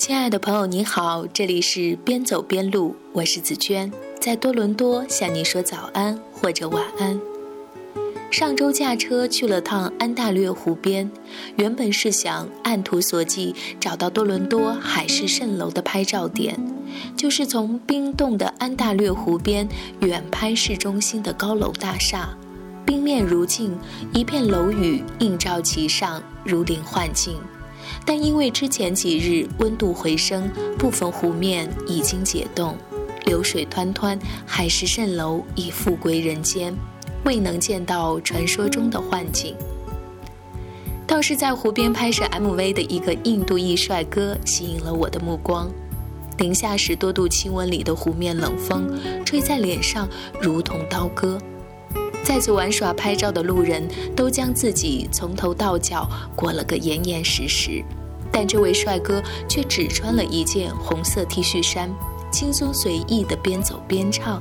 [0.00, 7.20] 亲爱的朋友，你好，这里是边走边录，我是紫娟，在多伦多向你说早安或者晚安。
[8.30, 11.10] 上周驾车去了趟安大略湖边，
[11.56, 16.58] 原本是想按图索骥找到多伦多海市蜃楼的拍照点，
[17.14, 19.68] 就是从冰冻的安大略湖边
[20.00, 22.30] 远拍市中心的高楼大厦，
[22.86, 23.76] 冰面如镜，
[24.14, 27.38] 一片楼宇映照其上，如临幻境。
[28.04, 32.76] 但因为之前几日温度回升，部分湖面已经解冻，
[33.26, 36.74] 流水湍湍，海市蜃楼已复归人间，
[37.24, 39.54] 未能见到传说中的幻境。
[41.06, 45.70] 倒是在湖边拍摄 MV 的一个印度裔帅哥吸引了我的目光。
[46.38, 50.08] 零下十多度气温里的湖面，冷风吹在脸上
[50.40, 51.38] 如同刀割。
[52.22, 57.82] 在此玩耍拍照的路人都将自己从头到脚裹了个严严实实，
[58.30, 61.90] 但这位帅哥却只穿了一件红色 T 恤衫，
[62.30, 64.40] 轻松随意的边走边唱，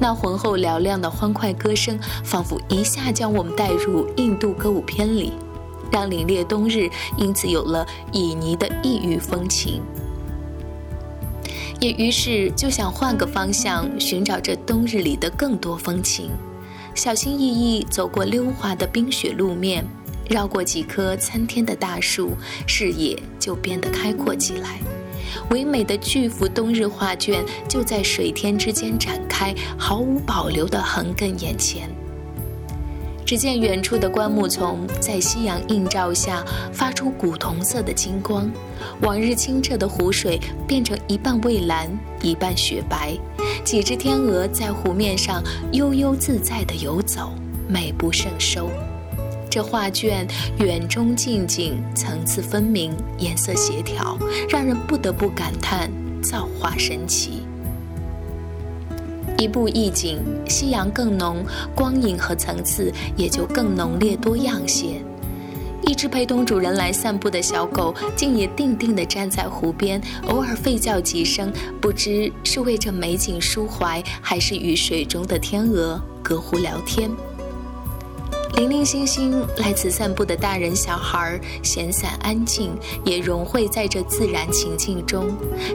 [0.00, 5.34] 那浑厚嘹亮的欢快歌声仿佛一下将我们带入印度歌舞片里，
[5.92, 9.80] 让凛冽冬日因此有了旖旎的异域风情。
[11.78, 16.30] 也于是就想换个方向寻找这冬日里的更多风情。
[16.94, 19.84] 小心翼翼走过溜滑的冰雪路面，
[20.28, 24.78] 绕过几棵参天的大树，视野就变得开阔起来。
[25.50, 31.88] 唯美的巨幅冬日画卷就在水天之间展开，毫无保留地横亘眼前。
[33.30, 38.50] 只见远处的灌木丛在夕阳映照下发出古铜色的金光，
[39.02, 41.88] 往日清澈的湖水变成一半蔚蓝，
[42.22, 43.16] 一半雪白。
[43.62, 47.30] 几只天鹅在湖面上悠悠自在地游走，
[47.68, 48.68] 美不胜收。
[49.48, 50.26] 这画卷
[50.58, 55.88] 远中近景，层次分明，颜色协调，让人不得不感叹
[56.20, 57.44] 造化神奇。
[59.40, 61.42] 一步一景，夕阳更浓，
[61.74, 65.00] 光影和层次也就更浓烈多样些。
[65.80, 71.50] 一只陪同主人来散步的小狗，竟也定定地站在湖边，偶尔吠叫几声，
[71.80, 77.10] 不知是为这美景抒怀，还是与水中的天鹅隔湖聊天。
[78.56, 82.70] 零零星星来此散步的大人小孩，闲散安静，
[83.04, 85.30] 也融汇在这自然情境中。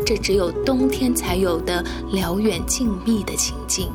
[0.06, 3.92] 这只有冬天才有的辽远静谧的情境，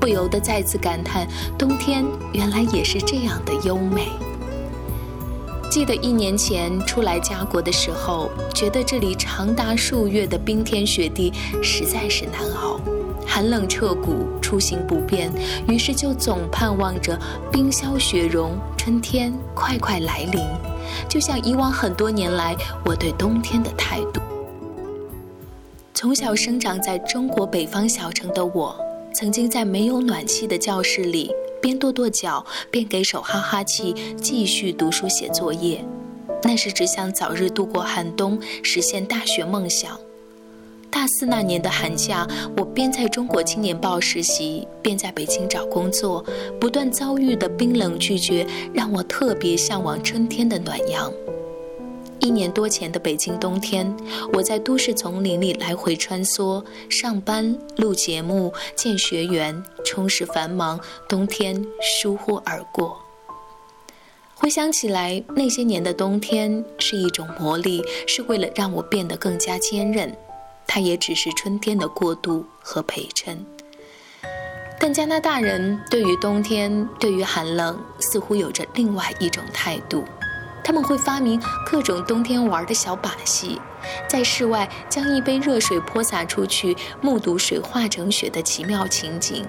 [0.00, 4.08] 不由得再次感叹：冬天原来也是这样的优美。
[5.70, 12.73] 记得一年前初来家国的时候，觉得这里长达数月的冰天雪地实在是难熬。
[13.34, 15.28] 寒冷彻骨，出行不便，
[15.66, 17.18] 于是就总盼望着
[17.50, 20.40] 冰消雪融，春天快快来临。
[21.08, 24.20] 就像以往很多年来我对冬天的态度。
[25.92, 28.78] 从小生长在中国北方小城的我，
[29.12, 35.84] 曾经在没有暖气的教室里，边跺跺脚，边给手哈哈气，继续读书写作业。
[36.44, 39.98] 那时只想早日度过寒冬，实现大学梦想。
[41.04, 42.26] 大四那年的寒假，
[42.56, 46.24] 我边在中国青年报实习，边在北京找工作，
[46.58, 51.12] 不断遭遇的冰冷拒绝，让我特别向往春天的暖阳。
[52.20, 53.94] 一年多前的北京冬天，
[54.32, 60.80] 我在都市丛林里来回穿梭，上班、录节目、见学员，充实繁忙。
[61.06, 62.96] 冬天疏忽而过。
[64.34, 70.10] 回想起来，那些年的冬天是一种磨砺，是为了让我变得更加坚韧。
[70.66, 73.44] 它也只是春天的过渡和陪衬，
[74.80, 80.04] 但加拿大人对于冬天、对于寒冷，似乎有着另外一种态度。
[80.64, 83.60] 他们会发明各种冬天玩的小把戏，
[84.08, 89.44] 在室外将一杯热水泼洒出去，目睹水化成雪的奇妙情景；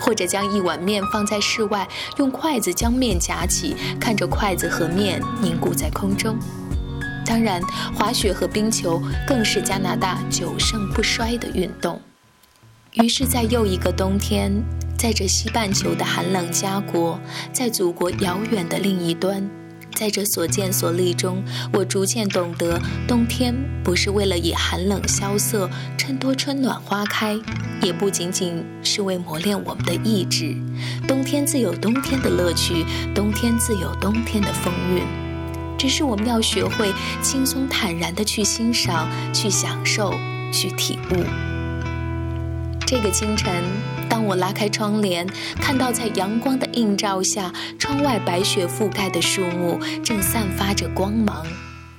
[0.00, 1.86] 或者将一碗面放在室外，
[2.16, 6.38] 用筷子将面夹起，看着筷子和面凝固在空中。
[7.24, 7.62] 当然，
[7.94, 12.00] 滑雪和冰球更是加拿大久盛不衰的运动。
[12.94, 14.52] 于是，在又一个冬天，
[14.98, 17.18] 在这西半球的寒冷家国，
[17.52, 19.48] 在祖国遥远的另一端，
[19.94, 21.42] 在这所见所历中，
[21.72, 27.38] 我逐渐懂得，冬天不是为了以寒冷萧瑟衬托春暖花开，
[27.80, 30.54] 也不仅仅是为磨练我们的意志。
[31.08, 35.21] 冬天自有冬天的乐趣，冬天自有冬天的风韵。
[35.82, 40.14] 只是我们要学会轻松坦然地去欣赏、去享受、
[40.52, 41.24] 去体悟。
[42.86, 43.52] 这个清晨，
[44.08, 45.26] 当我拉开窗帘，
[45.60, 51.44] 看到在阳光的映照下，窗外白雪覆盖的树木正散发着光芒，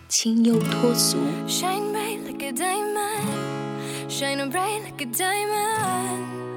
[0.07, 1.17] 清幽脱俗。
[1.45, 6.52] Shine bright like a diamond, shining bright like a diamond.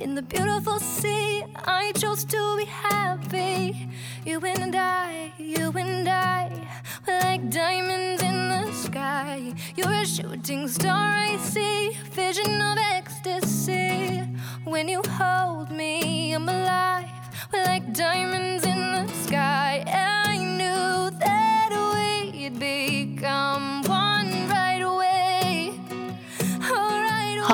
[0.00, 1.44] In the beautiful sea.
[1.64, 3.88] I chose to be happy.
[4.24, 6.50] You and I, you and I,
[7.06, 9.54] we're like diamonds in the sky.
[9.76, 14.22] You're a shooting star, I see, vision of ecstasy.
[14.64, 17.10] When you hold me, I'm alive.
[17.52, 18.43] We're like diamonds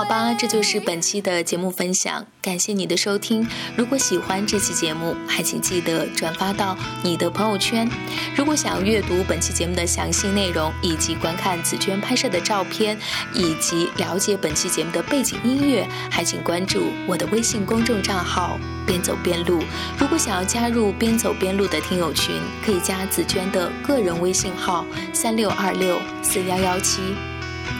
[0.00, 3.46] 好吧，这就是本期的节目分享，感谢你的收听。
[3.76, 7.86] 如果喜欢这期节目，还请记得转发到你的朋友圈。
[8.34, 12.98] 如果想阅读本期节目的详细内容，以及观看紫娟拍摄的照片，
[13.34, 18.58] 以及了解本期节目的背景音乐，还请关注我的微信公众账号
[18.88, 19.62] “边走边录”。
[20.00, 27.02] 如果想要加入“边走边录”的听友群，可以加紫娟的个人微信号：三六二六四幺幺七。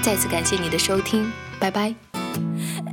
[0.03, 1.33] 再次感谢你的收听。
[1.59, 2.10] 拜拜。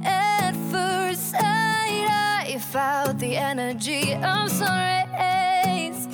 [0.04, 6.08] At first sight, I felt the energy of sun rays,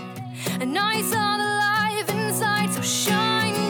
[0.62, 3.63] and I saw the life inside so shine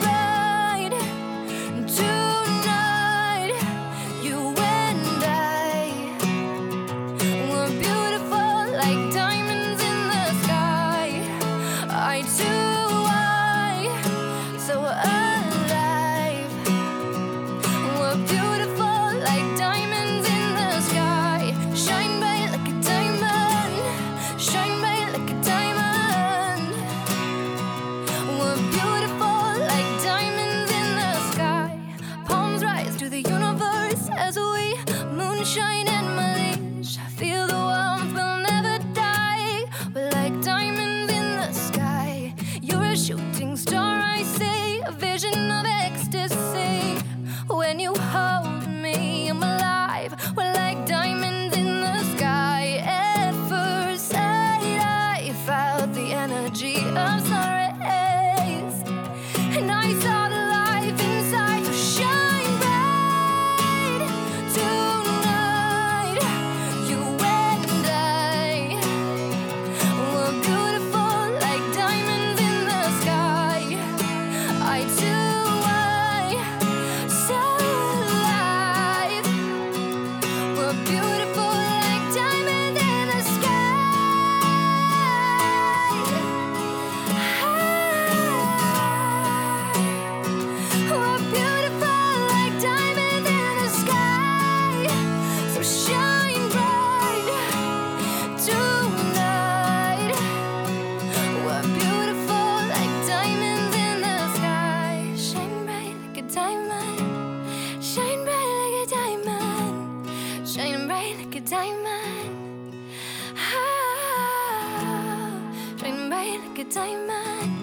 [116.47, 117.53] like a diamond.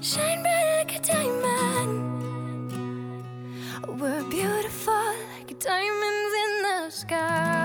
[0.00, 2.02] Shine bright like a diamond.
[4.00, 7.55] We're beautiful like diamonds in the sky.